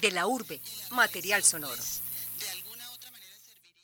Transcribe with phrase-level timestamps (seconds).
[0.00, 0.60] De la urbe,
[0.92, 1.82] material sonoro.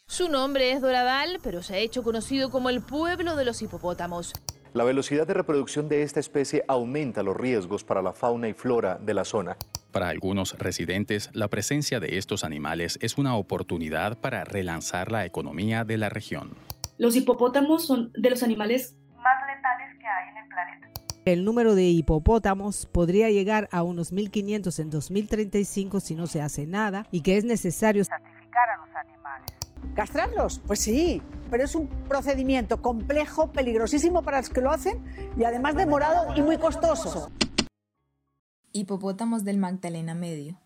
[0.07, 4.33] Su nombre es Doradal, pero se ha hecho conocido como el pueblo de los hipopótamos.
[4.73, 8.97] La velocidad de reproducción de esta especie aumenta los riesgos para la fauna y flora
[8.97, 9.57] de la zona.
[9.93, 15.85] Para algunos residentes, la presencia de estos animales es una oportunidad para relanzar la economía
[15.85, 16.55] de la región.
[16.99, 20.86] Los hipopótamos son de los animales más letales que hay en el planeta.
[21.27, 26.69] El número de hipopótamos podría llegar a unos 1.500 en 2035 si no se hace
[26.69, 29.53] nada y que es necesario sacrificar a los animales.
[29.97, 30.61] ¿Castrarlos?
[30.65, 31.21] Pues sí,
[31.51, 35.03] pero es un procedimiento complejo, peligrosísimo para los que lo hacen
[35.37, 37.33] y además demorado y muy costoso.
[38.71, 40.61] Hipopótamos del Magdalena Medio.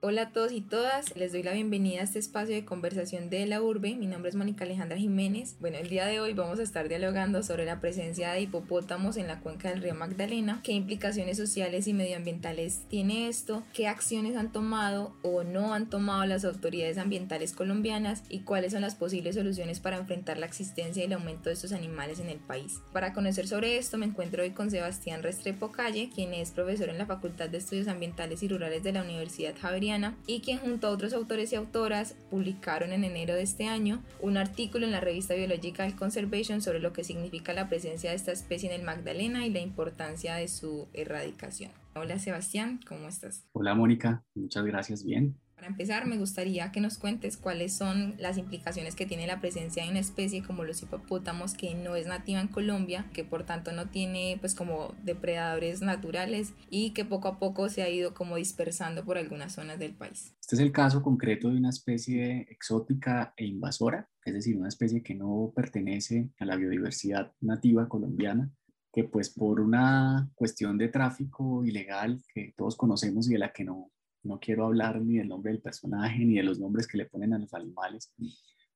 [0.00, 3.44] Hola a todos y todas, les doy la bienvenida a este espacio de conversación de
[3.46, 3.96] la urbe.
[3.96, 5.56] Mi nombre es Mónica Alejandra Jiménez.
[5.58, 9.26] Bueno, el día de hoy vamos a estar dialogando sobre la presencia de hipopótamos en
[9.26, 14.52] la cuenca del río Magdalena, qué implicaciones sociales y medioambientales tiene esto, qué acciones han
[14.52, 19.80] tomado o no han tomado las autoridades ambientales colombianas y cuáles son las posibles soluciones
[19.80, 22.82] para enfrentar la existencia y el aumento de estos animales en el país.
[22.92, 26.98] Para conocer sobre esto me encuentro hoy con Sebastián Restrepo Calle, quien es profesor en
[26.98, 29.87] la Facultad de Estudios Ambientales y Rurales de la Universidad Javeriana
[30.26, 34.36] y quien junto a otros autores y autoras publicaron en enero de este año un
[34.36, 38.68] artículo en la revista Biological Conservation sobre lo que significa la presencia de esta especie
[38.68, 41.70] en el Magdalena y la importancia de su erradicación.
[41.94, 43.46] Hola Sebastián, ¿cómo estás?
[43.52, 45.38] Hola Mónica, muchas gracias, bien.
[45.58, 49.82] Para empezar, me gustaría que nos cuentes cuáles son las implicaciones que tiene la presencia
[49.82, 53.72] de una especie como los hipopótamos que no es nativa en Colombia, que por tanto
[53.72, 58.36] no tiene pues como depredadores naturales y que poco a poco se ha ido como
[58.36, 60.32] dispersando por algunas zonas del país.
[60.40, 65.02] Este es el caso concreto de una especie exótica e invasora, es decir, una especie
[65.02, 68.48] que no pertenece a la biodiversidad nativa colombiana
[68.92, 73.64] que pues por una cuestión de tráfico ilegal que todos conocemos y de la que
[73.64, 73.90] no
[74.22, 77.32] no quiero hablar ni del nombre del personaje ni de los nombres que le ponen
[77.32, 78.12] a los animales,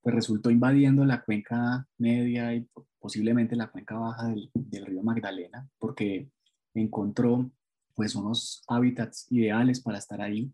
[0.01, 2.67] pues resultó invadiendo la cuenca media y
[2.99, 6.29] posiblemente la cuenca baja del, río Magdalena, porque
[6.75, 7.51] encontró
[7.95, 10.53] pues unos hábitats ideales para estar ahí,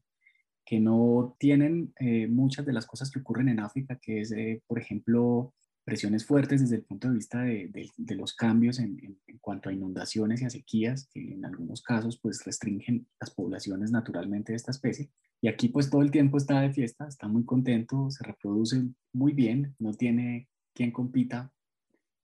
[0.65, 4.63] que no tienen eh, muchas de las cosas que ocurren en África, que es, eh,
[4.67, 5.55] por ejemplo,
[5.89, 10.45] presiones fuertes desde el punto de vista de, los cambios en, cuanto a inundaciones y
[10.45, 15.09] a sequías, que en algunos casos pues restringen las poblaciones naturalmente de esta especie.
[15.41, 19.33] Y aquí pues todo el tiempo está de fiesta, está muy contento, se reproduce muy
[19.33, 21.51] bien, no tiene quien compita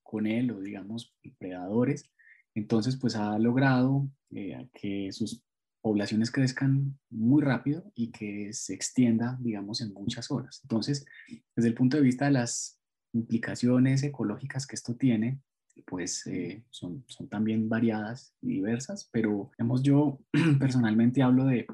[0.03, 2.11] con él o digamos predadores.
[2.55, 5.43] Entonces pues ha logrado eh, que sus
[5.81, 10.61] poblaciones crezcan muy rápido y que se extienda, digamos, en muchas horas.
[10.65, 11.07] Entonces,
[11.57, 12.79] desde el punto de vista de las
[13.15, 15.41] implicaciones ecológicas que esto tiene,
[15.87, 20.21] pues eh, son, son también variadas y diversas, pero digamos, yo
[20.61, 21.67] personalmente hablo de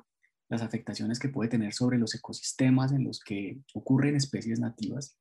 [0.48, 5.16] las afectaciones que puede tener sobre los ecosistemas en los que ocurren especies nativas,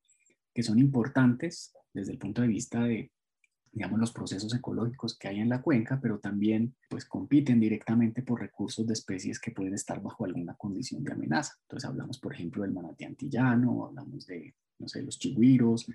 [0.54, 3.12] que son importantes desde el punto de vista de,
[3.72, 8.40] digamos, los procesos ecológicos que hay en la cuenca, pero también pues compiten directamente por
[8.40, 11.54] recursos de especies que pueden estar bajo alguna condición de amenaza.
[11.62, 15.86] Entonces hablamos, por ejemplo, del manatí antillano, hablamos de no sé, los chigüiros,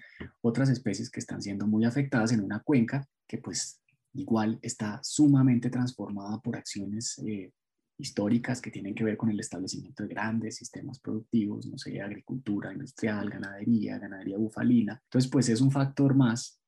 [0.41, 3.81] otras especies que están siendo muy afectadas en una cuenca que pues
[4.13, 7.51] igual está sumamente transformada por acciones eh,
[7.97, 12.71] históricas que tienen que ver con el establecimiento de grandes sistemas productivos, no sé, agricultura
[12.71, 15.01] industrial, ganadería, ganadería bufalina.
[15.05, 16.59] Entonces, pues es un factor más,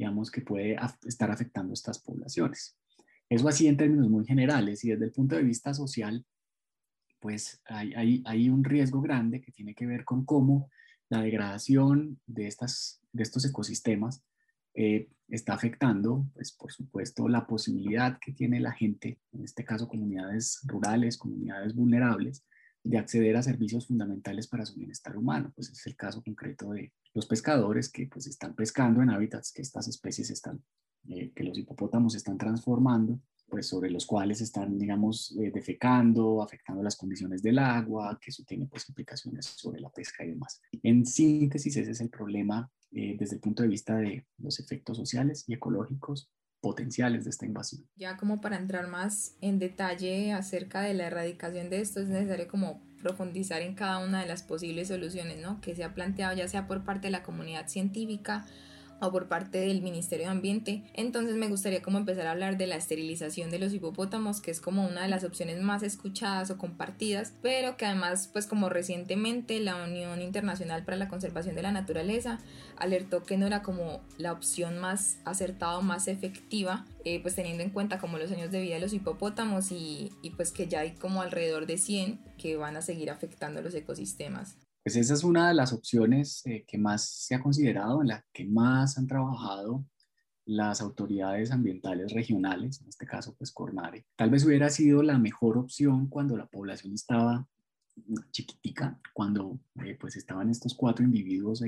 [0.00, 2.74] digamos, que puede estar afectando estas poblaciones.
[3.28, 6.24] Eso así en términos muy generales y desde el punto de vista social,
[7.18, 10.70] pues hay un riesgo grande que tiene que ver con cómo
[11.10, 14.24] la degradación de, estas, de estos ecosistemas
[14.72, 19.86] eh, está afectando, pues por supuesto, la posibilidad que tiene la gente, en este caso
[19.86, 22.46] comunidades rurales, comunidades vulnerables,
[22.82, 25.52] de acceder a servicios fundamentales para su bienestar humano.
[25.54, 29.62] Pues es el caso concreto de los pescadores que pues están pescando en hábitats que
[29.62, 30.62] estas especies están,
[31.08, 33.20] eh, que los hipopótamos están transformando
[33.50, 38.44] pues sobre los cuales están, digamos, eh, defecando, afectando las condiciones del agua, que eso
[38.46, 40.62] tiene pues implicaciones sobre la pesca y demás.
[40.82, 44.96] En síntesis, ese es el problema eh, desde el punto de vista de los efectos
[44.96, 46.30] sociales y ecológicos
[46.60, 47.86] potenciales de esta invasión.
[47.96, 52.48] Ya como para entrar más en detalle acerca de la erradicación de esto, es necesario
[52.48, 55.60] como profundizar en cada una de las posibles soluciones, ¿no?
[55.60, 58.46] Que se ha planteado ya sea por parte de la comunidad científica
[59.00, 60.84] o por parte del Ministerio de Ambiente.
[60.94, 64.60] Entonces me gustaría como empezar a hablar de la esterilización de los hipopótamos, que es
[64.60, 69.60] como una de las opciones más escuchadas o compartidas, pero que además pues como recientemente
[69.60, 72.38] la Unión Internacional para la Conservación de la Naturaleza
[72.76, 77.62] alertó que no era como la opción más acertada o más efectiva, eh, pues teniendo
[77.62, 80.80] en cuenta como los años de vida de los hipopótamos y, y pues que ya
[80.80, 84.56] hay como alrededor de 100 que van a seguir afectando los ecosistemas.
[84.82, 88.24] Pues esa es una de las opciones eh, que más se ha considerado, en la
[88.32, 89.84] que más han trabajado
[90.46, 94.06] las autoridades ambientales regionales, en este caso pues Cornare.
[94.16, 97.46] Tal vez hubiera sido la mejor opción cuando la población estaba
[98.30, 101.62] chiquitica, cuando eh, pues estaban estos cuatro individuos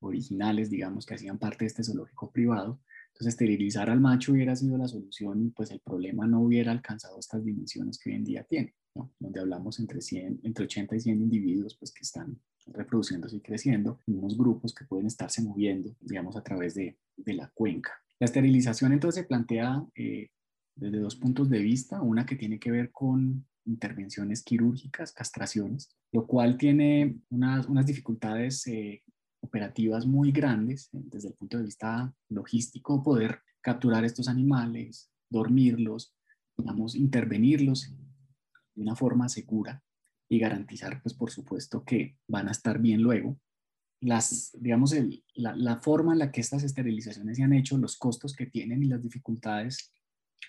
[0.00, 2.80] originales, digamos, que hacían parte de este zoológico privado.
[3.12, 7.20] Entonces esterilizar al macho hubiera sido la solución y pues el problema no hubiera alcanzado
[7.20, 8.74] estas dimensiones que hoy en día tiene
[9.18, 14.00] donde hablamos entre, 100, entre 80 y 100 individuos pues, que están reproduciéndose y creciendo
[14.06, 17.92] en unos grupos que pueden estarse moviendo, digamos, a través de, de la cuenca.
[18.18, 20.30] La esterilización entonces se plantea eh,
[20.74, 26.26] desde dos puntos de vista, una que tiene que ver con intervenciones quirúrgicas, castraciones, lo
[26.26, 29.02] cual tiene unas, unas dificultades eh,
[29.40, 36.14] operativas muy grandes eh, desde el punto de vista logístico, poder capturar estos animales, dormirlos,
[36.56, 37.92] digamos, intervenirlos
[38.76, 39.82] de una forma segura
[40.28, 43.40] y garantizar, pues por supuesto, que van a estar bien luego.
[44.00, 44.94] Las, digamos,
[45.34, 48.82] la, la, forma en la que estas esterilizaciones se han hecho, los costos que tienen
[48.82, 49.92] y las dificultades,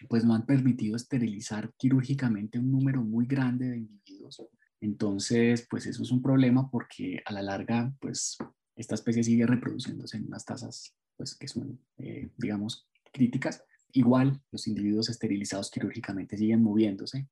[0.09, 4.43] pues no han permitido esterilizar quirúrgicamente un número muy grande de individuos.
[4.81, 8.37] Entonces, pues eso es un problema porque a la larga, pues
[8.75, 13.63] esta especie sigue reproduciéndose en unas tasas, pues que son, eh, digamos, críticas.
[13.93, 17.27] Igual, los individuos esterilizados quirúrgicamente siguen moviéndose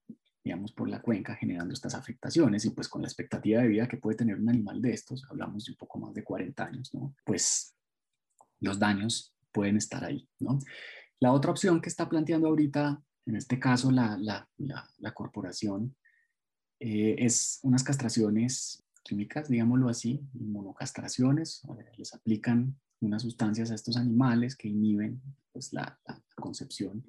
[0.45, 3.97] digamos, por la cuenca generando estas afectaciones y pues con la expectativa de vida que
[3.97, 7.15] puede tener un animal de estos, hablamos de un poco más de 40 años, ¿no?
[7.25, 7.75] Pues
[8.59, 10.59] los daños pueden estar ahí, ¿no?
[11.19, 15.95] La otra opción que está planteando ahorita, en este caso la, la, la, corporación,
[16.79, 21.63] eh, es unas castraciones químicas, digámoslo así, monocastraciones,
[21.97, 25.19] les aplican unas sustancias a estos animales que inhiben
[25.51, 27.03] pues, la, la concepción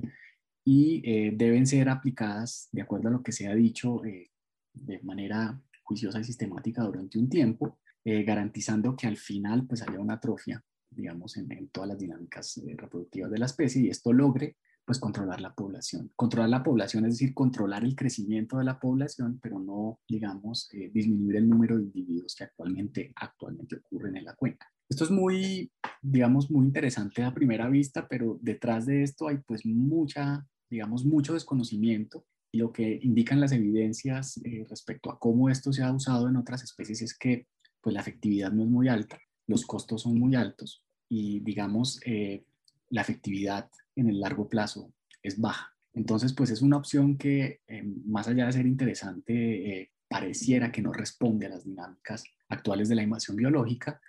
[0.68, 4.32] y eh, deben ser aplicadas de acuerdo a lo que se ha dicho eh,
[4.74, 10.00] de manera juiciosa y sistemática durante un tiempo, eh, garantizando que al final pues haya
[10.00, 10.60] una atrofia,
[10.90, 15.40] digamos, en, en todas las dinámicas reproductivas de la especie y esto logre pues controlar
[15.40, 16.10] la población.
[16.16, 21.36] Controlar la población es decir, controlar el crecimiento de la población, pero no, digamos, disminuir
[21.36, 24.66] el número de individuos que actualmente, actualmente ocurren en la cuenca.
[24.88, 25.70] Esto es muy,
[26.02, 31.34] digamos, muy interesante a primera vista, pero detrás de esto hay pues mucha digamos, mucho
[31.34, 36.28] desconocimiento y lo que indican las evidencias eh, respecto a cómo esto se ha usado
[36.28, 37.46] en otras especies es que
[37.80, 42.44] pues la efectividad no es muy alta, los costos son muy altos y digamos eh,
[42.90, 44.92] la efectividad en el largo plazo
[45.22, 45.74] es baja.
[45.92, 50.92] Entonces pues es una opción que eh, más allá de ser interesante pareciera que no
[50.92, 54.00] responde a las dinámicas actuales de la invasión biológica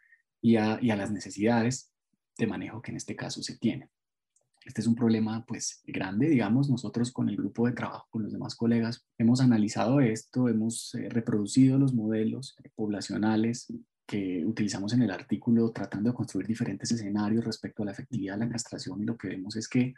[0.42, 1.92] y a, y a las necesidades
[2.38, 3.90] de manejo que en este caso se tienen.
[4.68, 8.34] Este es un problema pues grande, digamos, nosotros con el grupo de trabajo, con los
[8.34, 13.72] demás colegas, hemos analizado esto, hemos eh, reproducido los modelos poblacionales
[14.06, 18.46] que utilizamos en el artículo tratando de construir diferentes escenarios respecto a la efectividad de
[18.46, 19.96] la castración y lo que vemos es que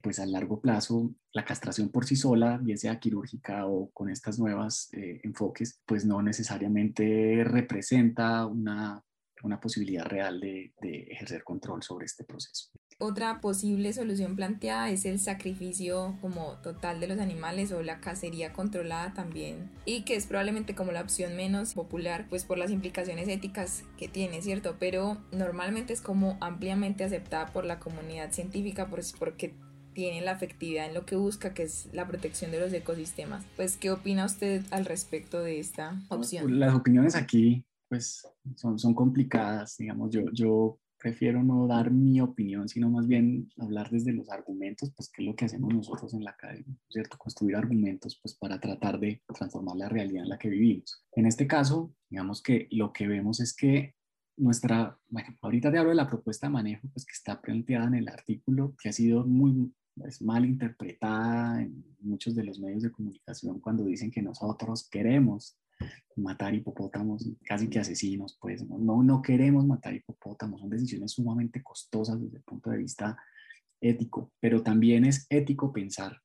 [0.00, 4.38] pues a largo plazo la castración por sí sola, bien sea quirúrgica o con estas
[4.38, 9.02] nuevas eh, enfoques, pues no necesariamente representa una,
[9.42, 10.72] una posibilidad real de
[11.10, 12.70] ejercer control sobre este proceso.
[12.98, 18.54] Otra posible solución planteada es el sacrificio como total de los animales o la cacería
[18.54, 23.28] controlada también y que es probablemente como la opción menos popular pues por las implicaciones
[23.28, 24.76] éticas que tiene, ¿cierto?
[24.78, 29.54] Pero normalmente es como ampliamente aceptada por la comunidad científica pues porque
[29.92, 33.44] tiene la efectividad en lo que busca, que es la protección de los ecosistemas.
[33.56, 36.58] Pues, ¿qué opina usted al respecto de esta opción?
[36.58, 42.68] Las opiniones aquí, pues, son, son complicadas, digamos, yo, yo prefiero no dar mi opinión,
[42.68, 46.24] sino más bien hablar desde los argumentos, pues qué es lo que hacemos nosotros en
[46.24, 47.18] la academia, ¿cierto?
[47.18, 51.04] Construir argumentos, pues para tratar de transformar la realidad en la que vivimos.
[51.12, 53.94] En este caso, digamos que lo que vemos es que
[54.36, 57.94] nuestra, bueno, ahorita te hablo de la propuesta de manejo, pues que está planteada en
[57.94, 62.92] el artículo, que ha sido muy pues, mal interpretada en muchos de los medios de
[62.92, 65.58] comunicación cuando dicen que nosotros queremos
[66.16, 72.20] matar hipopótamos, casi que asesinos, pues no, no queremos matar hipopótamos, son decisiones sumamente costosas
[72.20, 73.16] desde el punto de vista
[73.80, 76.20] ético, pero también es ético pensar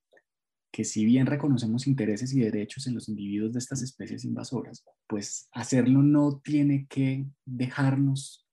[0.72, 5.50] que si bien reconocemos intereses y derechos en los individuos de estas especies invasoras, pues
[5.52, 8.48] hacerlo no tiene que dejarnos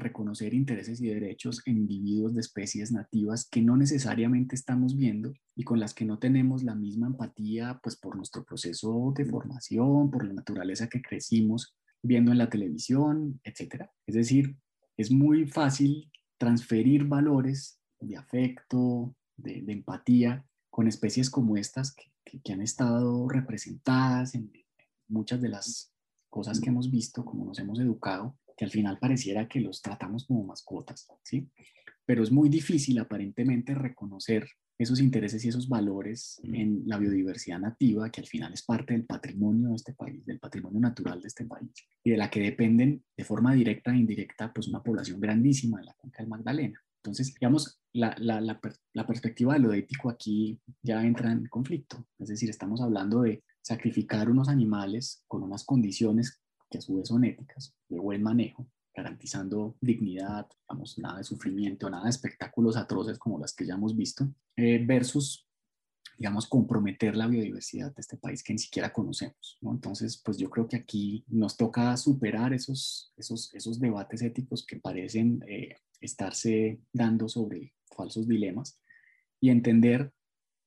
[0.00, 5.64] reconocer intereses y derechos en individuos de especies nativas que no necesariamente estamos viendo y
[5.64, 10.26] con las que no tenemos la misma empatía, pues por nuestro proceso de formación, por
[10.26, 13.86] la naturaleza que crecimos viendo en la televisión, etc.
[14.06, 14.56] Es decir,
[14.96, 22.52] es muy fácil transferir valores de afecto, de, empatía con especies como estas que, que
[22.52, 24.50] han estado representadas en
[25.08, 25.92] muchas de las
[26.30, 30.26] cosas que hemos visto, como nos hemos educado, que al final pareciera que los tratamos
[30.26, 31.48] como mascotas, ¿sí?
[32.04, 38.10] Pero es muy difícil aparentemente reconocer esos intereses y esos valores en la biodiversidad nativa,
[38.10, 41.46] que al final es parte del patrimonio de este país, del patrimonio natural de este
[41.46, 41.70] país,
[42.04, 45.86] y de la que dependen de forma directa e indirecta, pues una población grandísima de
[45.86, 46.78] la cuenca del Magdalena.
[47.02, 48.60] Entonces, digamos, la, la, la,
[48.92, 52.06] la perspectiva de lo ético aquí ya entra en conflicto.
[52.18, 56.39] Es decir, estamos hablando de sacrificar unos animales con unas condiciones
[56.70, 61.90] que a su vez son éticas, de buen manejo, garantizando dignidad, digamos, nada de sufrimiento,
[61.90, 65.46] nada de espectáculos atroces como las que ya hemos visto, eh, versus,
[66.16, 69.58] digamos, comprometer la biodiversidad de este país que ni siquiera conocemos.
[69.60, 69.72] ¿no?
[69.72, 74.78] Entonces, pues yo creo que aquí nos toca superar esos, esos, esos debates éticos que
[74.78, 78.80] parecen eh, estarse dando sobre falsos dilemas
[79.40, 80.12] y entender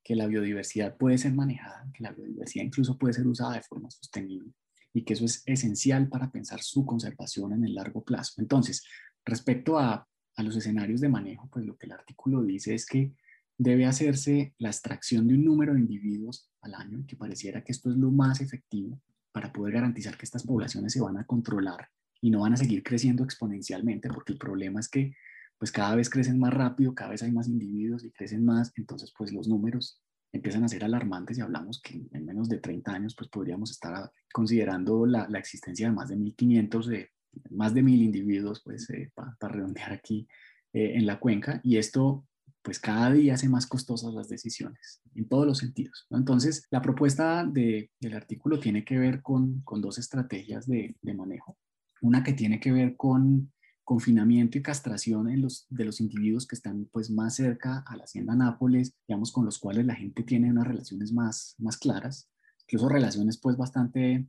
[0.03, 3.89] que la biodiversidad puede ser manejada, que la biodiversidad incluso puede ser usada de forma
[3.89, 4.53] sostenible
[4.93, 8.41] y que eso es esencial para pensar su conservación en el largo plazo.
[8.41, 8.83] Entonces,
[9.25, 13.11] respecto a, a los escenarios de manejo, pues lo que el artículo dice es que
[13.57, 17.71] debe hacerse la extracción de un número de individuos al año y que pareciera que
[17.71, 18.99] esto es lo más efectivo
[19.31, 21.89] para poder garantizar que estas poblaciones se van a controlar
[22.21, 25.15] y no van a seguir creciendo exponencialmente, porque el problema es que
[25.57, 29.13] pues cada vez crecen más rápido, cada vez hay más individuos y crecen más, entonces
[29.17, 30.01] pues los números
[30.33, 34.11] empiezan a ser alarmantes y hablamos que en menos de 30 años pues podríamos estar
[34.33, 37.09] considerando la, la existencia de más de 1.500, de,
[37.51, 40.27] más de 1.000 individuos, pues eh, para redondear aquí
[40.73, 42.25] eh, en la cuenca y esto
[42.63, 46.07] pues cada día hace más costosas las decisiones en todos los sentidos.
[46.09, 51.13] Entonces la propuesta de, del artículo tiene que ver con, con dos estrategias de, de
[51.13, 51.57] manejo.
[52.01, 53.52] Una que tiene que ver con
[53.83, 58.03] confinamiento y castración en los, de los individuos que están pues más cerca a la
[58.03, 62.29] hacienda Nápoles, digamos, con los cuales la gente tiene unas relaciones más, más claras,
[62.67, 64.27] incluso relaciones pues bastante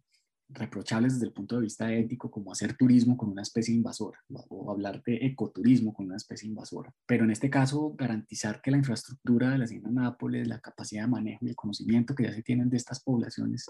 [0.48, 4.70] reprochables desde el punto de vista ético, como hacer turismo con una especie invasora o
[4.70, 6.92] hablar de ecoturismo con una especie invasora.
[7.06, 11.08] Pero en este caso, garantizar que la infraestructura de la hacienda Nápoles, la capacidad de
[11.08, 13.64] manejo y el conocimiento que ya se tienen de estas poblaciones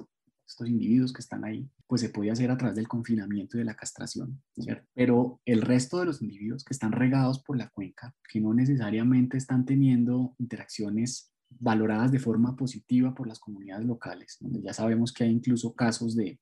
[0.47, 3.65] estos individuos que están ahí, pues se puede hacer a través del confinamiento y de
[3.65, 4.87] la castración, ¿cierto?
[4.95, 9.37] Pero el resto de los individuos que están regados por la cuenca, que no necesariamente
[9.37, 15.25] están teniendo interacciones valoradas de forma positiva por las comunidades locales, donde ya sabemos que
[15.25, 16.39] hay incluso casos de,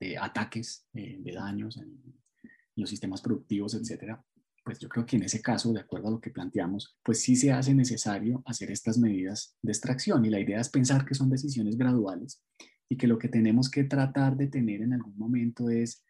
[0.00, 2.00] de ataques, eh, de daños en,
[2.76, 4.22] los sistemas productivos, etcétera,
[4.62, 7.34] pues yo creo que en ese caso, de acuerdo a lo que planteamos, pues sí
[7.34, 11.30] se hace necesario hacer estas medidas de extracción y la idea es pensar que son
[11.30, 12.42] decisiones graduales
[12.88, 16.04] y que lo que tenemos que tratar de tener en algún momento es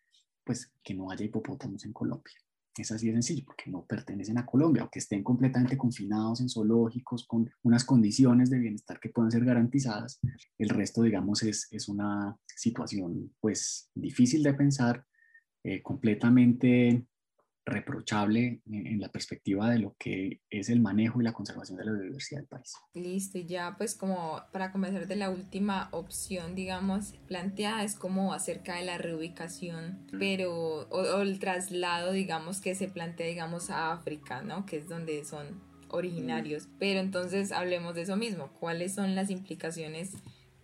[0.45, 2.35] pues que no haya hipopótamos en Colombia.
[2.77, 6.49] Es así de sencillo, porque no pertenecen a Colombia o que estén completamente confinados en
[6.49, 10.21] zoológicos con unas condiciones de bienestar que puedan ser garantizadas.
[10.59, 15.05] El resto, digamos, es, es una situación pues difícil de pensar,
[15.65, 17.07] eh, completamente
[17.67, 21.93] reprochable en, la perspectiva de lo que es el manejo y la conservación de la
[21.93, 22.75] biodiversidad del país.
[22.95, 28.33] Listo, y ya pues como para comenzar de la última opción, digamos, planteada es como
[28.33, 34.43] acerca de la reubicación, pero, o, el traslado, digamos, que se plantea, digamos, a África,
[34.43, 34.65] ¿no?
[34.65, 36.69] Que es donde son originarios.
[36.79, 40.13] Pero entonces hablemos de eso mismo, ¿cuáles son las implicaciones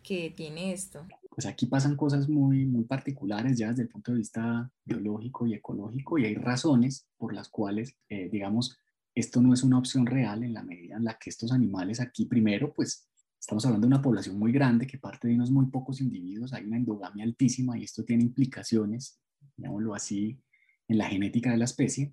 [0.05, 1.05] que tiene esto?
[1.35, 5.55] Pues aquí pasan cosas muy, muy particulares ya desde el punto de vista biológico y
[5.55, 8.77] ecológico y hay razones por las cuales, eh, digamos,
[9.15, 12.27] esto no es una opción real en la medida en la que estos animales aquí,
[12.27, 13.09] primero, pues
[13.41, 16.67] estamos hablando de una población muy grande que parte de unos muy pocos individuos, hay
[16.67, 19.19] una endogamia altísima y esto tiene implicaciones,
[19.57, 20.39] digámoslo así,
[20.87, 22.13] en la genética de la especie.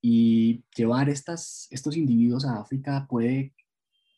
[0.00, 3.54] Y llevar estas, estos individuos a África puede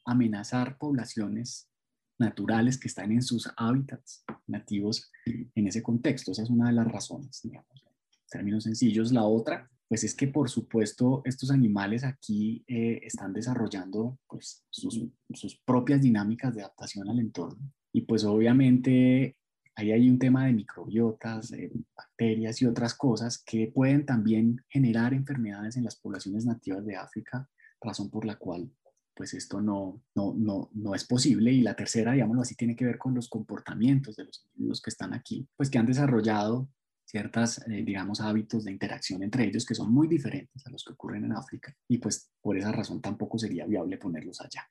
[0.06, 1.68] amenazar poblaciones
[2.18, 6.32] naturales que están en sus hábitats nativos en ese contexto.
[6.32, 7.92] Esa es una de las razones, digamos, en
[8.30, 9.12] términos sencillos.
[9.12, 15.00] La otra, pues es que por supuesto estos animales aquí eh, están desarrollando pues, sus,
[15.32, 17.72] sus, propias dinámicas de adaptación al entorno.
[17.92, 19.36] Y pues obviamente
[19.76, 21.52] ahí hay un tema de microbiotas,
[21.96, 27.48] bacterias y otras cosas que pueden también generar enfermedades en las poblaciones nativas de África,
[27.80, 28.70] razón por la cual
[29.14, 31.52] pues esto no, no, no, no es posible.
[31.52, 34.90] Y la tercera, digámoslo así, tiene que ver con los comportamientos de los individuos que
[34.90, 36.68] están aquí, pues que han desarrollado
[37.04, 40.94] ciertas, eh, digamos, hábitos de interacción entre ellos que son muy diferentes a los que
[40.94, 44.68] ocurren en África y pues por esa razón tampoco sería viable ponerlos allá.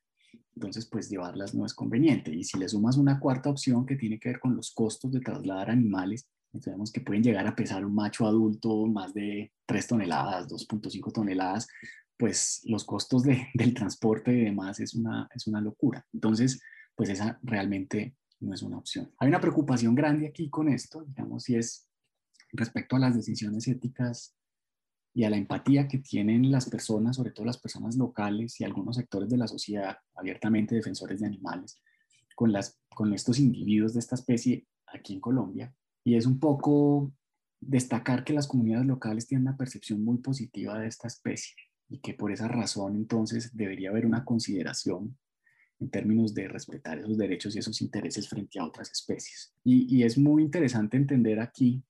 [0.54, 2.32] Entonces, pues llevarlas no es conveniente.
[2.32, 5.20] Y si le sumas una cuarta opción que tiene que ver con los costos de
[5.20, 6.28] trasladar animales,
[6.60, 11.66] sabemos que pueden llegar a pesar un macho adulto más de 3 toneladas, 2.5 toneladas,
[12.16, 16.06] pues los costos de, del transporte y demás es una, es una locura.
[16.12, 16.60] Entonces,
[16.94, 19.12] pues esa realmente no es una opción.
[19.18, 21.88] Hay una preocupación grande aquí con esto, digamos, y es
[22.52, 24.36] respecto a las decisiones éticas
[25.12, 28.96] y a la empatía que tienen las personas, sobre todo las personas locales y algunos
[28.96, 31.80] sectores de la sociedad abiertamente defensores de animales,
[32.34, 35.74] con, las, con estos individuos de esta especie aquí en Colombia.
[36.04, 37.12] Y es un poco
[37.60, 41.54] destacar que las comunidades locales tienen una percepción muy positiva de esta especie
[41.88, 45.16] y que por esa razón entonces debería haber una consideración
[45.80, 49.52] en términos de respetar esos derechos y esos intereses frente a otras especies.
[49.64, 51.82] Y, y es muy interesante entender aquí,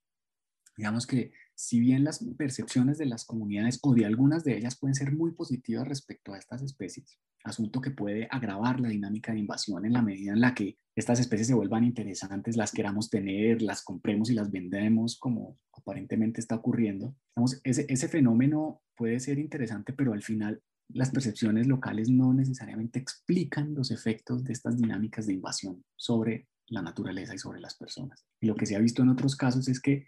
[0.77, 4.95] digamos que si bien las percepciones de las comunidades o de algunas de ellas pueden
[4.95, 9.85] ser muy positivas respecto a estas especies, asunto que puede agravar la dinámica de invasión
[9.85, 13.83] en la medida en la que estas especies se vuelvan interesantes, las queramos tener, las
[13.83, 17.15] compremos y las vendemos, como aparentemente está ocurriendo.
[17.65, 23.75] ese, ese fenómeno puede ser interesante, pero al final las percepciones locales no necesariamente explican
[23.75, 28.25] los efectos de estas dinámicas de invasión sobre la naturaleza y sobre las personas.
[28.41, 30.07] Y lo que se ha visto en otros casos es que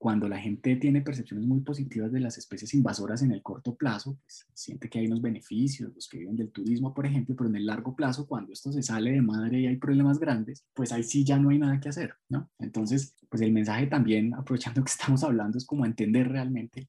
[0.00, 4.16] cuando la gente tiene percepciones muy positivas de las especies invasoras en el corto plazo,
[4.22, 7.56] pues siente que hay unos beneficios, los que viven del turismo, por ejemplo, pero en
[7.56, 11.02] el largo plazo, cuando esto se sale de madre y hay problemas grandes, pues ahí
[11.02, 12.50] sí ya no hay nada que hacer, ¿no?
[12.58, 16.88] Entonces, pues el mensaje también, aprovechando que estamos hablando, es como entender realmente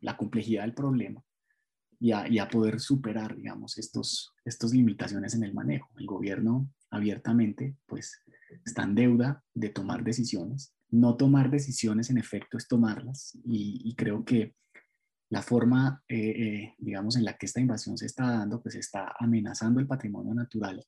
[0.00, 1.22] la complejidad del problema
[2.00, 5.90] y a, y a, poder superar, digamos, estos, estos limitaciones en el manejo.
[5.96, 8.20] El gobierno abiertamente, pues,
[8.64, 14.24] está en deuda de tomar decisiones no tomar decisiones en efecto es tomarlas y, creo
[14.24, 14.54] que
[15.28, 19.14] la forma, eh, eh, digamos, en la que esta invasión se está dando, pues está
[19.18, 20.84] amenazando el patrimonio natural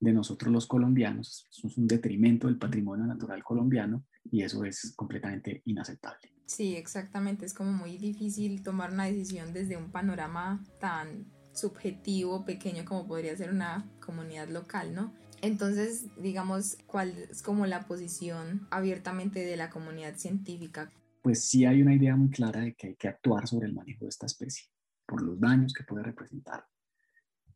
[0.00, 5.62] de nosotros los colombianos, es un detrimento del patrimonio natural colombiano y eso es completamente
[5.66, 6.32] inaceptable.
[6.46, 12.84] Sí, exactamente, es como muy difícil tomar una decisión desde un panorama tan subjetivo, pequeño
[12.84, 15.12] como podría ser una comunidad local, ¿no?
[15.42, 20.92] Entonces, digamos, ¿cuál es como la posición abiertamente de la comunidad científica?
[21.22, 24.04] Pues sí hay una idea muy clara de que hay que actuar sobre el manejo
[24.04, 24.66] de esta especie,
[25.06, 26.66] por los daños que puede representar,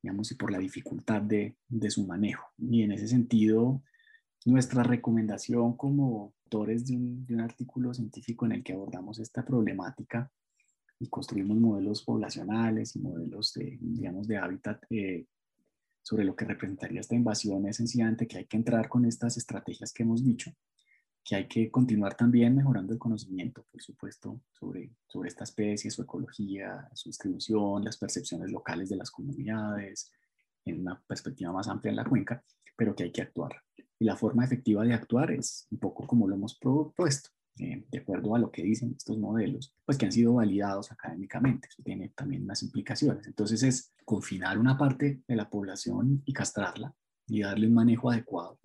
[0.02, 1.56] digamos, y por la dificultad de,
[1.88, 2.46] su manejo.
[2.58, 3.82] Y en ese sentido,
[4.46, 10.30] nuestra recomendación como autores de un, artículo científico en el que abordamos esta problemática
[10.98, 15.26] y construimos modelos poblacionales y modelos de, digamos, de hábitat eh,
[16.04, 19.90] sobre lo que representaría esta invasión es sencillamente que hay que entrar con estas estrategias
[19.90, 20.52] que hemos dicho,
[21.24, 26.02] que hay que continuar también mejorando el conocimiento, por supuesto, sobre, sobre esta especie, su
[26.02, 30.12] ecología, su distribución, las percepciones locales de las comunidades,
[30.66, 32.44] en una perspectiva más amplia en la cuenca,
[32.76, 33.62] pero que hay que actuar.
[33.98, 37.98] Y la forma efectiva de actuar es un poco como lo hemos propuesto, eh, de
[37.98, 41.68] acuerdo a lo que dicen estos modelos, pues que han sido validados académicamente.
[41.68, 43.26] Eso tiene también unas implicaciones.
[43.26, 46.94] Entonces es confinar una parte de la población y castrarla
[47.28, 48.58] y darle un manejo adecuado.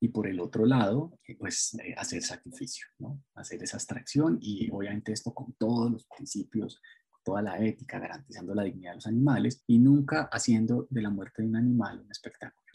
[0.00, 3.20] Y por el otro lado, eh, pues eh, hacer sacrificio, ¿no?
[3.34, 6.80] Hacer esa extracción y obviamente esto con todos los principios,
[7.24, 11.42] toda la ética, garantizando la dignidad de los animales y nunca haciendo de la muerte
[11.42, 12.67] de un animal un espectáculo.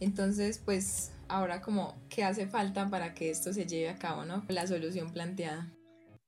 [0.00, 4.44] Entonces, pues ahora como, ¿qué hace falta para que esto se lleve a cabo, no?
[4.48, 5.72] La solución planteada.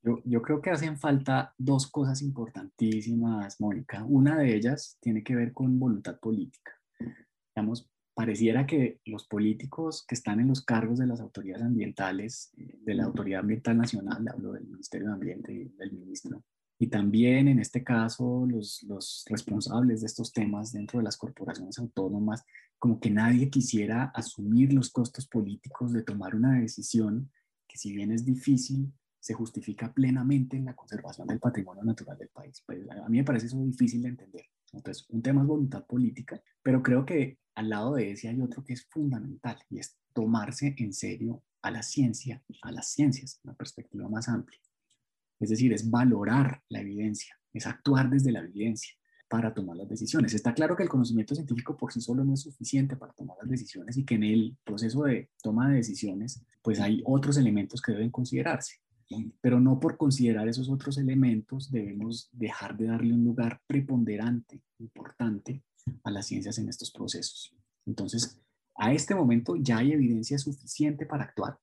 [0.02, 4.04] Yo, yo, creo que hacen falta dos cosas importantísimas, Mónica.
[4.04, 6.72] Una de ellas tiene que ver con voluntad política.
[7.54, 12.78] Digamos, pareciera que los políticos que están en los cargos de las autoridades ambientales, eh,
[12.80, 16.42] de la Autoridad Ambiental Nacional, hablo del Ministerio de Ambiente y del ministro,
[16.78, 21.78] y también en este caso los, los responsables de estos temas dentro de las corporaciones
[21.78, 22.44] autónomas,
[22.78, 27.30] como que nadie quisiera asumir los costos políticos de tomar una decisión
[27.66, 32.28] que si bien es difícil, se justifica plenamente en la conservación del patrimonio natural del
[32.28, 32.62] país.
[32.64, 34.44] Pues a mí me parece eso difícil de entender.
[34.72, 38.64] Entonces, un tema es voluntad política, pero creo que al lado de ese hay otro
[38.64, 43.54] que es fundamental y es tomarse en serio a la ciencia, a las ciencias, una
[43.54, 44.60] perspectiva más amplia.
[45.40, 48.94] Es decir, es valorar la evidencia, es actuar desde la evidencia
[49.28, 50.34] para tomar las decisiones.
[50.34, 53.50] Está claro que el conocimiento científico por sí solo no es suficiente para tomar las
[53.50, 57.92] decisiones y que en el proceso de toma de decisiones pues hay otros elementos que
[57.92, 58.76] deben considerarse.
[59.40, 65.62] Pero no por considerar esos otros elementos debemos dejar de darle un lugar preponderante, importante
[66.04, 67.54] a las ciencias en estos procesos.
[67.86, 68.38] Entonces,
[68.76, 71.58] a este momento ya hay evidencia suficiente para actuar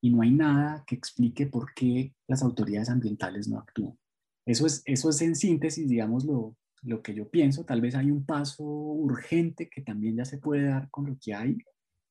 [0.00, 3.98] y no hay nada que explique por qué las autoridades ambientales no actúan.
[4.46, 7.64] Eso es, eso es en síntesis, digamos, lo, lo que yo pienso.
[7.64, 11.34] Tal vez hay un paso urgente que también ya se puede dar con lo que
[11.34, 11.58] hay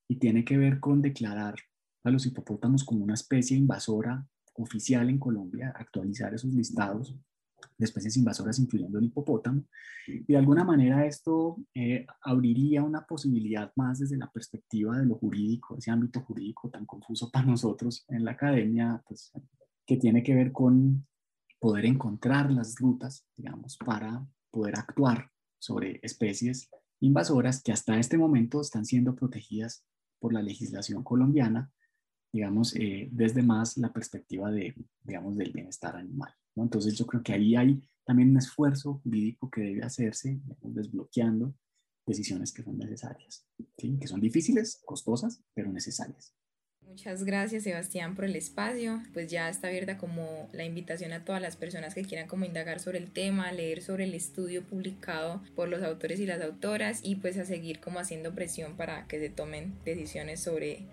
[0.07, 1.55] y tiene que ver con declarar
[2.03, 7.15] a los hipopótamos como una especie invasora oficial en Colombia, actualizar esos listados
[7.77, 9.63] de especies invasoras, incluyendo el hipopótamo.
[10.07, 15.15] Y de alguna manera esto eh, abriría una posibilidad más desde la perspectiva de lo
[15.15, 19.31] jurídico, ese ámbito jurídico tan confuso para nosotros en la academia, pues,
[19.85, 21.05] que tiene que ver con
[21.59, 28.61] poder encontrar las rutas, digamos, para poder actuar sobre especies invasoras que hasta este momento
[28.61, 29.85] están siendo protegidas
[30.19, 31.71] por la legislación colombiana,
[32.31, 36.33] digamos, eh, desde más la perspectiva de, digamos, del bienestar animal.
[36.63, 41.53] Entonces yo creo que ahí hay también un esfuerzo jurídico que debe hacerse, desbloqueando
[42.05, 46.33] decisiones que son necesarias, que son difíciles, costosas, pero necesarias.
[46.87, 49.03] Muchas gracias Sebastián por el espacio.
[49.11, 52.79] Pues ya está abierta como la invitación a todas las personas que quieran como indagar
[52.79, 57.17] sobre el tema, leer sobre el estudio publicado por los autores y las autoras y
[57.17, 60.87] pues a seguir como haciendo presión para que se tomen decisiones sobre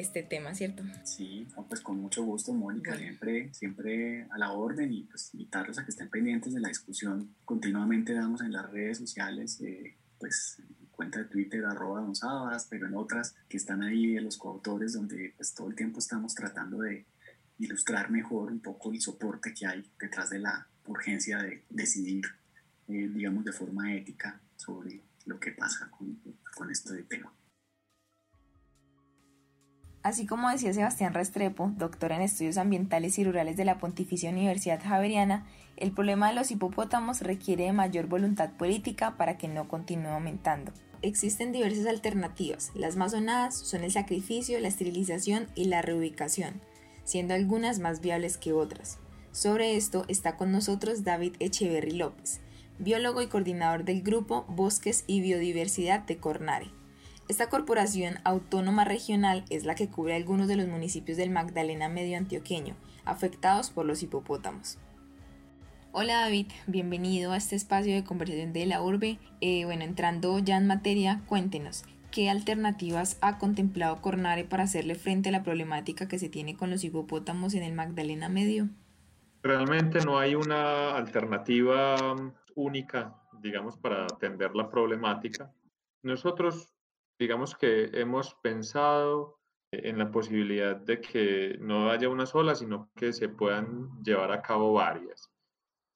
[0.00, 0.82] este tema, ¿cierto?
[1.04, 5.84] Sí, pues con mucho gusto, Mónica, siempre, siempre a la orden y pues invitarlos a
[5.84, 7.34] que estén pendientes de la discusión.
[7.44, 12.12] Continuamente damos en las redes sociales, eh, pues cuenta de Twitter, arroba Don
[12.68, 16.34] pero en otras que están ahí de los coautores, donde pues todo el tiempo estamos
[16.34, 17.06] tratando de
[17.58, 22.24] ilustrar mejor un poco el soporte que hay detrás de la urgencia de decidir,
[22.88, 26.20] eh, digamos, de forma ética sobre lo que pasa con,
[26.56, 27.32] con este tema.
[30.02, 34.80] Así como decía Sebastián Restrepo, doctor en estudios ambientales y rurales de la Pontificia Universidad
[34.82, 35.44] Javeriana,
[35.76, 40.72] el problema de los hipopótamos requiere de mayor voluntad política para que no continúe aumentando.
[41.02, 42.70] Existen diversas alternativas.
[42.74, 46.60] Las más sonadas son el sacrificio, la esterilización y la reubicación,
[47.04, 48.98] siendo algunas más viables que otras.
[49.32, 52.40] Sobre esto está con nosotros David Echeverry López,
[52.78, 56.77] biólogo y coordinador del grupo Bosques y Biodiversidad de Cornare.
[57.28, 62.16] Esta corporación autónoma regional es la que cubre algunos de los municipios del Magdalena Medio
[62.16, 64.78] Antioqueño, afectados por los hipopótamos.
[65.92, 69.18] Hola David, bienvenido a este espacio de conversación de la urbe.
[69.42, 75.28] Eh, bueno, entrando ya en materia, cuéntenos, ¿qué alternativas ha contemplado Cornare para hacerle frente
[75.28, 78.70] a la problemática que se tiene con los hipopótamos en el Magdalena Medio?
[79.42, 81.94] Realmente no hay una alternativa
[82.54, 85.52] única, digamos, para atender la problemática.
[86.02, 86.77] Nosotros
[87.18, 89.38] digamos que hemos pensado
[89.72, 94.40] en la posibilidad de que no haya una sola, sino que se puedan llevar a
[94.40, 95.30] cabo varias.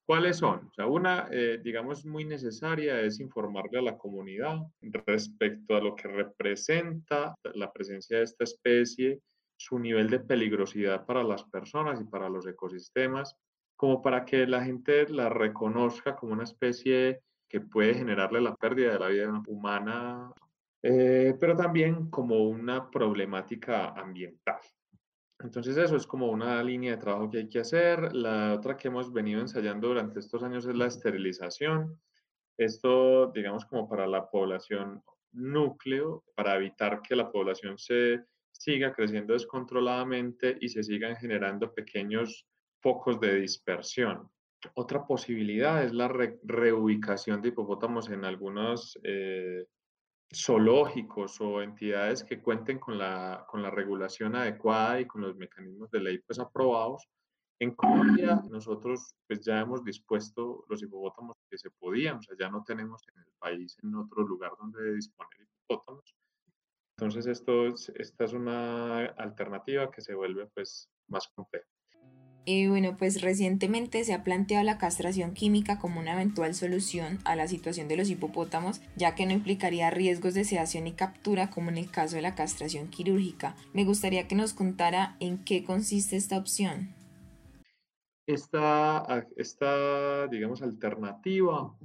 [0.05, 0.67] ¿Cuáles son?
[0.69, 4.59] O sea, una, eh, digamos, muy necesaria es informarle a la comunidad
[5.07, 9.21] respecto a lo que representa la presencia de esta especie,
[9.57, 13.37] su nivel de peligrosidad para las personas y para los ecosistemas,
[13.77, 18.93] como para que la gente la reconozca como una especie que puede generarle la pérdida
[18.93, 20.33] de la vida humana
[20.83, 24.61] eh, pero también como una problemática ambiental.
[25.38, 28.14] Entonces eso es como una línea de trabajo que hay que hacer.
[28.14, 32.01] La otra que hemos venido ensayando durante estos años es la esterilización.
[32.57, 39.33] Esto, digamos, como para la población núcleo, para evitar que la población se siga creciendo
[39.33, 42.47] descontroladamente y se sigan generando pequeños
[42.81, 44.29] focos de dispersión.
[44.75, 49.66] Otra posibilidad es la reubicación de hipopótamos en algunos eh,
[50.35, 55.90] zoológicos o entidades que cuenten con la, con la regulación adecuada y con los mecanismos
[55.90, 57.07] de ley pues aprobados.
[57.61, 62.51] En Colombia nosotros pues ya hemos dispuesto los hipopótamos que se podían, o sea, ya
[62.51, 66.14] no tenemos en el país en otro lugar donde disponer hipopótamos.
[66.97, 71.66] Entonces esto esta es una alternativa que se vuelve pues más compleja.
[72.44, 77.37] Y bueno, pues recientemente se ha planteado la castración química como una eventual solución a
[77.37, 81.70] la situación de los hipopótamos, ya que no implicaría riesgos de sedación y captura como
[81.70, 83.55] en el caso de la castración quirúrgica.
[83.72, 86.92] Me gustaría que nos contara en qué consiste esta opción.
[88.26, 91.76] Esta, esta digamos, alternativa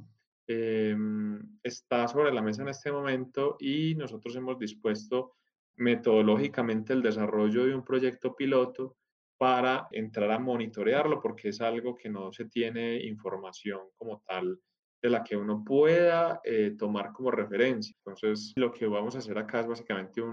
[0.47, 5.35] em, está sobre la mesa en este momento y nosotros hemos dispuesto
[5.75, 8.96] metodológicamente el desarrollo de un proyecto piloto
[9.37, 14.59] para entrar a monitorearlo porque es algo que no se tiene información como tal
[15.01, 17.95] de la que uno pueda eh, tomar como referencia.
[17.99, 20.23] Entonces, lo que vamos a hacer acá es básicamente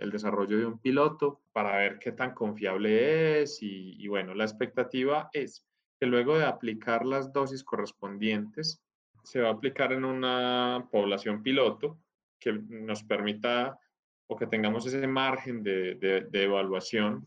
[0.00, 5.30] el desarrollo de un piloto para ver qué tan confiable es y, bueno, la expectativa
[5.32, 5.64] es
[6.00, 8.82] que luego de aplicar las dosis correspondientes,
[9.22, 11.98] se va a aplicar en una población piloto
[12.40, 13.78] que nos permita
[14.28, 17.26] o que tengamos ese margen de, de evaluación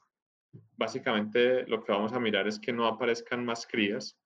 [0.78, 4.18] básicamente lo que vamos a mirar es que no aparezcan más crías,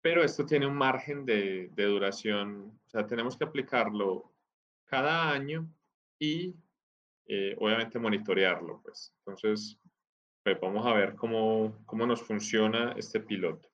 [0.00, 4.32] pero esto tiene un margen de, duración, o sea, tenemos que aplicarlo
[4.84, 5.68] cada año
[6.18, 6.56] y
[7.26, 9.14] eh, obviamente monitorearlo, pues.
[9.18, 9.78] Entonces,
[10.42, 13.68] pues vamos a ver cómo, cómo nos funciona este piloto.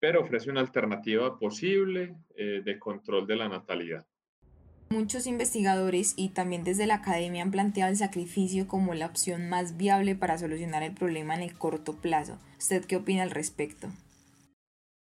[0.00, 4.06] Pero ofrece una alternativa posible eh, de control de la natalidad.
[4.92, 9.78] Muchos investigadores y también desde la academia han planteado el sacrificio como la opción más
[9.78, 12.38] viable para solucionar el problema en el corto plazo.
[12.58, 13.88] ¿Usted qué opina al respecto?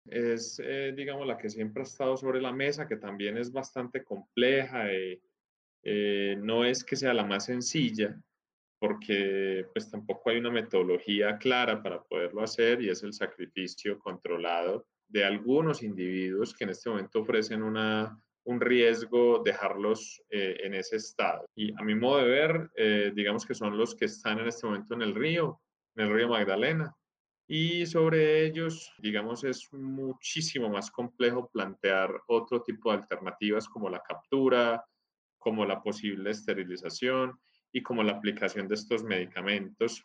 [0.06, 4.02] Es, eh, digamos, la que siempre ha estado sobre la mesa, que también es bastante
[4.06, 4.90] compleja.
[4.94, 5.20] Eh,
[5.84, 8.18] eh, no es que sea la más sencilla,
[8.80, 14.88] porque pues tampoco hay una metodología clara para poderlo hacer y es el sacrificio controlado
[15.10, 20.97] de algunos individuos que en este momento ofrecen una, un riesgo dejarlos eh, en ese
[20.97, 21.45] estado.
[21.55, 24.65] Y a mi modo de ver, eh, digamos que son los que están en este
[24.67, 25.62] momento en el río,
[25.95, 26.95] en el río Magdalena.
[27.47, 34.01] Y sobre ellos, digamos, es muchísimo más complejo plantear otro tipo de alternativas como la
[34.01, 34.84] captura,
[35.38, 37.39] como la posible esterilización
[37.71, 40.03] y como la aplicación de estos medicamentos,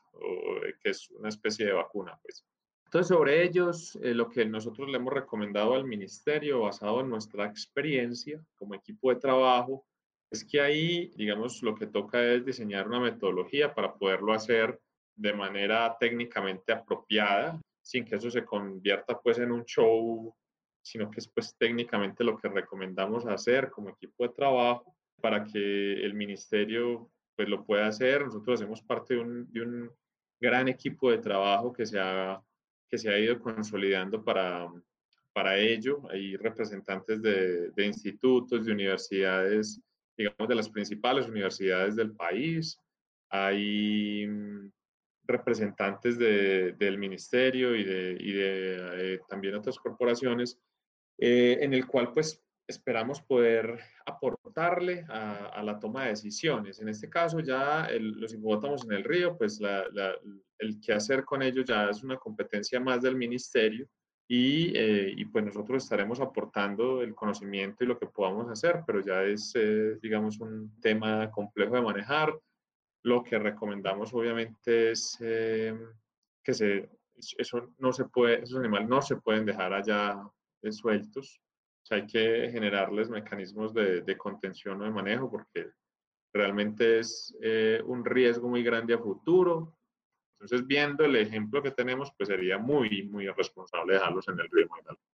[0.83, 2.19] que es una especie de vacuna.
[2.23, 2.45] Pues.
[2.91, 7.47] Entonces, sobre ellos, eh, lo que nosotros le hemos recomendado al ministerio, basado en nuestra
[7.47, 9.87] experiencia como equipo de trabajo,
[10.29, 14.81] es que ahí, digamos, lo que toca es diseñar una metodología para poderlo hacer
[15.15, 20.35] de manera técnicamente apropiada, sin que eso se convierta pues en un show,
[20.83, 25.93] sino que es pues técnicamente lo que recomendamos hacer como equipo de trabajo para que
[26.05, 28.25] el ministerio pues lo pueda hacer.
[28.25, 29.93] Nosotros hacemos parte de un, de un
[30.41, 32.43] gran equipo de trabajo que se ha,
[32.91, 34.69] que se ha ido consolidando para,
[35.33, 36.03] para ello.
[36.11, 39.81] Hay representantes de, de, institutos, de universidades,
[40.17, 42.79] digamos, de las principales universidades del país.
[43.31, 44.71] Hay mm,
[45.31, 50.59] representantes de, del ministerio y de, y de eh, también otras corporaciones,
[51.19, 56.81] eh, en el cual pues esperamos poder aportarle a, la toma de decisiones.
[56.81, 59.61] En este caso ya los hipopótamos en el río, pues
[60.59, 63.87] el qué hacer con ellos ya es una competencia más del ministerio
[64.29, 69.01] y, eh, y, pues nosotros estaremos aportando el conocimiento y lo que podamos hacer, pero
[69.01, 72.39] ya es, eh, digamos, un tema complejo de manejar.
[73.03, 75.77] Lo que recomendamos obviamente es eh,
[76.45, 76.89] que se,
[77.39, 80.23] eso no se puede, esos animales no se pueden dejar allá
[80.71, 81.41] sueltos,
[81.91, 85.71] hay que generarles mecanismos de, contención o de manejo porque
[86.33, 89.77] realmente es eh, un riesgo muy grande a futuro.
[90.39, 94.69] Entonces, viendo el ejemplo que tenemos, pues sería muy, muy irresponsable dejarlos en el río
[94.69, 95.05] Magdalena.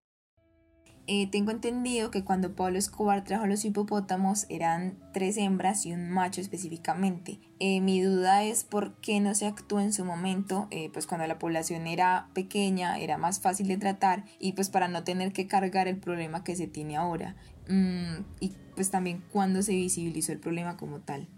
[1.08, 6.10] Eh, tengo entendido que cuando Pablo Escobar trajo los hipopótamos eran tres hembras y un
[6.10, 7.38] macho específicamente.
[7.60, 11.26] Eh, mi duda es por qué no se actuó en su momento, eh, pues cuando
[11.28, 15.46] la población era pequeña, era más fácil de tratar y pues para no tener que
[15.46, 17.36] cargar el problema que se tiene ahora.
[17.68, 21.28] Mm, y pues también cuando se visibilizó el problema como tal.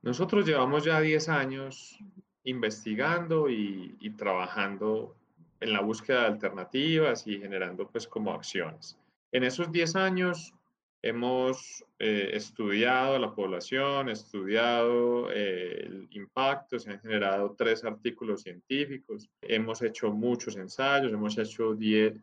[0.00, 1.98] Nosotros llevamos ya 10 años
[2.44, 5.14] investigando y, y trabajando
[5.60, 8.96] en la búsqueda de alternativas y generando pues como acciones.
[9.30, 10.54] En esos 10 años
[11.02, 19.28] hemos eh, estudiado la población, estudiado eh, el impacto, se han generado tres artículos científicos,
[19.42, 22.22] hemos hecho muchos ensayos, hemos hecho 10,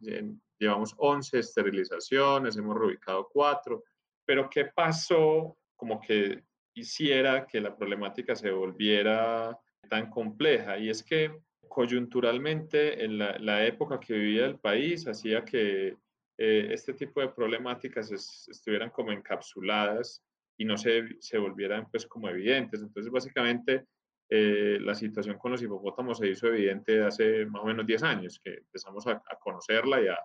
[0.59, 3.83] llevamos 11 esterilizaciones, hemos reubicado 4,
[4.25, 9.57] pero ¿qué pasó como que hiciera que la problemática se volviera
[9.89, 10.77] tan compleja?
[10.79, 11.39] Y es que
[11.69, 15.95] coyunturalmente en la, la época que vivía el país hacía que
[16.37, 20.23] eh, este tipo de problemáticas estuvieran como encapsuladas
[20.57, 22.81] y no se, se, volvieran pues como evidentes.
[22.81, 23.85] Entonces, básicamente,
[24.29, 28.39] eh, la situación con los hipopótamos se hizo evidente hace más o menos 10 años,
[28.43, 30.17] que empezamos a, conocerla y a,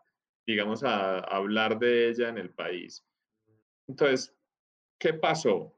[0.46, 3.04] digamos, a, hablar de ella en el país.
[3.86, 4.34] Entonces,
[4.98, 5.76] ¿qué pasó?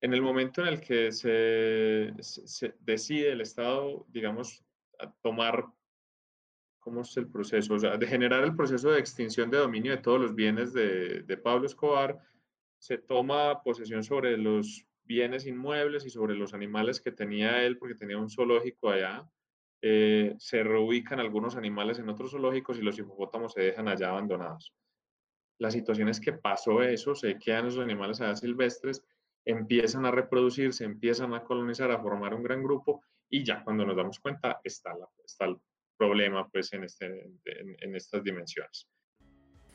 [0.00, 4.64] En el momento en el que se, se decide el Estado, digamos,
[4.98, 5.66] a tomar
[7.16, 11.22] el proceso, de generar el proceso de extinción de dominio de todos los bienes de,
[11.22, 12.18] de Pablo Escobar,
[12.78, 17.94] se toma posesión sobre los bienes inmuebles y sobre los animales que tenía él, porque
[17.94, 19.28] tenía un zoológico allá.
[19.82, 24.74] Eh, se reubican algunos animales en otros zoológicos y los hipopótamos se dejan allá abandonados.
[25.58, 29.04] La situación es que pasó eso, se quedan esos animales allá silvestres,
[29.44, 33.96] empiezan a reproducirse, empiezan a colonizar, a formar un gran grupo y ya cuando nos
[33.96, 35.46] damos cuenta está, la, está
[36.00, 37.06] problema pues en, este,
[37.44, 38.88] en, estas dimensiones.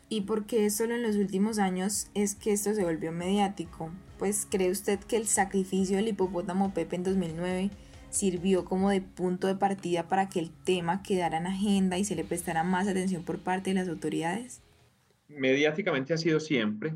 [0.09, 3.91] ¿Y por qué solo en los últimos años es que esto se volvió mediático?
[4.17, 7.69] Pues cree usted que el sacrificio del hipopótamo Pepe en 2009
[8.09, 12.15] sirvió como de punto de partida para que el tema quedara en agenda y se
[12.15, 14.63] le prestara más atención por parte de las autoridades?
[15.27, 16.95] Mediáticamente ha sido siempre,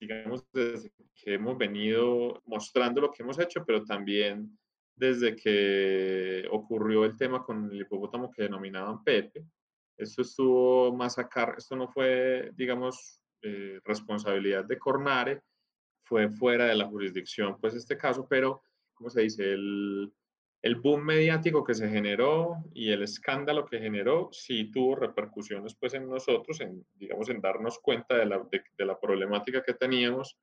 [0.00, 4.58] digamos, desde que hemos venido mostrando lo que hemos hecho, pero también
[4.98, 9.44] desde que ocurrió el tema con el hipopótamo que denominaban Pepe.
[9.96, 15.42] Esto estuvo más acá, esto no fue, digamos, eh, responsabilidad de Cornare,
[16.04, 18.62] fue fuera de la jurisdicción, pues este caso, pero,
[18.94, 19.52] ¿cómo se dice?
[19.52, 20.12] El,
[20.62, 25.94] el boom mediático que se generó y el escándalo que generó sí tuvo repercusiones pues
[25.94, 30.36] en nosotros, en, digamos, en darnos cuenta de la, de, la problemática que teníamos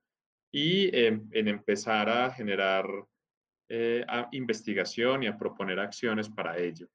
[0.52, 2.86] y en empezar a generar
[3.70, 6.88] eh, investigación y a proponer acciones para ello.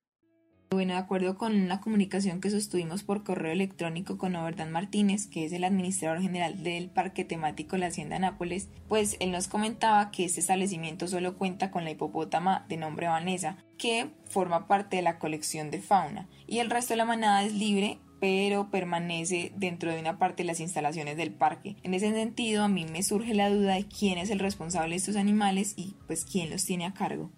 [0.72, 5.44] Bueno, de acuerdo con la comunicación que sostuvimos por correo electrónico con Overdan Martínez, que
[5.44, 10.24] es el administrador general del Parque Temático La Hacienda Nápoles, pues él nos comentaba que
[10.24, 15.18] este establecimiento solo cuenta con la hipopótama de nombre Vanessa, que forma parte de la
[15.18, 19.98] colección de fauna, y el resto de la manada es libre pero permanece dentro de
[19.98, 21.76] una parte de las instalaciones del parque.
[21.82, 24.96] En ese sentido, a mí me surge la duda de quién es el responsable de
[24.96, 27.32] estos animales y pues quién los tiene a cargo.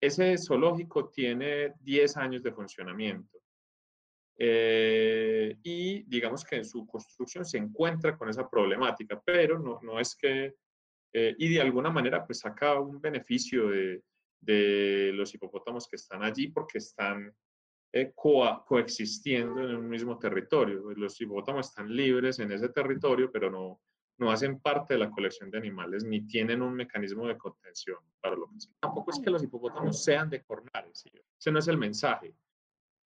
[0.00, 3.38] Ese zoológico tiene 10 años de funcionamiento.
[4.42, 10.00] Eh, y digamos que en su construcción se encuentra con esa problemática, pero no, no
[10.00, 10.54] es que,
[11.12, 14.02] eh, y de alguna manera pues saca un beneficio de,
[14.40, 17.34] de los hipopótamos que están allí porque están
[17.92, 20.90] eh, coexistiendo en un mismo territorio.
[20.96, 23.80] Los hipopótamos están libres en ese territorio, pero no,
[24.20, 28.36] no hacen parte de la colección de animales ni tienen un mecanismo de contención para
[28.36, 28.72] lo que sea.
[28.80, 31.04] Tampoco es que los hipopótamos sean de cornales,
[31.38, 32.34] ese no es el mensaje.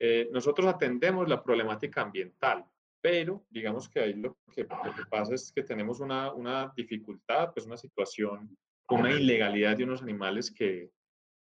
[0.00, 2.64] Eh, nosotros atendemos la problemática ambiental,
[3.00, 4.66] pero digamos que ahí lo que,
[5.08, 8.56] pasa es que tenemos una, una dificultad, pues una situación,
[8.88, 10.90] una ilegalidad de unos animales que,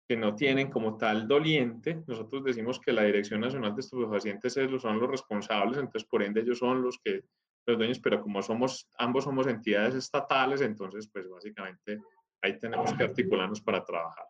[0.07, 2.03] que no tienen como tal doliente.
[2.07, 6.59] Nosotros decimos que la Dirección Nacional de Estupefacientes son los responsables, entonces por ende ellos
[6.59, 7.23] son los que
[7.67, 11.99] los dueños, pero como somos, ambos somos entidades estatales, entonces pues básicamente
[12.43, 14.27] ahí tenemos que articularnos para trabajar.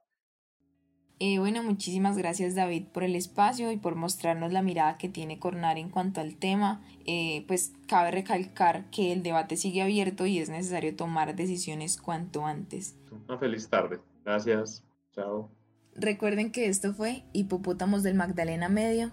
[1.21, 5.39] Eh, bueno, muchísimas gracias David por el espacio y por mostrarnos la mirada que tiene
[5.39, 6.83] Cornar en cuanto al tema.
[7.07, 12.45] Eh, pues cabe recalcar que el debate sigue abierto y es necesario tomar decisiones cuanto
[12.45, 12.97] antes.
[13.29, 14.01] Una feliz tarde.
[14.25, 14.85] Gracias.
[15.13, 15.51] Chao.
[15.97, 19.13] Recuerden que esto fue Hipopótamos del Magdalena Medio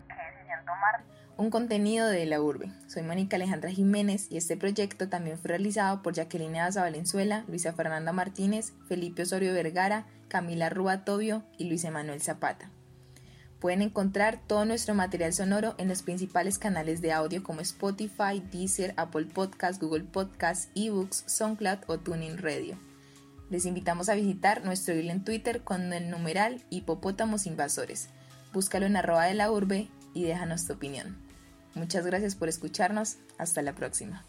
[1.42, 2.72] un contenido de la urbe.
[2.86, 7.74] Soy Mónica Alejandra Jiménez y este proyecto también fue realizado por Jacqueline Aza Valenzuela, Luisa
[7.74, 12.70] Fernanda Martínez, Felipe Osorio Vergara, Camila Rúa Tobio y Luis Emanuel Zapata.
[13.60, 18.94] Pueden encontrar todo nuestro material sonoro en los principales canales de audio como Spotify, Deezer,
[18.98, 22.78] Apple Podcasts, Google Podcasts, eBooks, SoundCloud o Tuning Radio.
[23.52, 28.08] Les invitamos a visitar nuestro hilo en Twitter con el numeral Hipopótamos Invasores.
[28.54, 31.18] Búscalo en arroba de la urbe y déjanos tu opinión.
[31.76, 33.18] Muchas gracias por escucharnos.
[33.38, 34.26] Hasta la próxima.